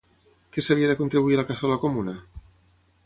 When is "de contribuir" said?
0.91-1.37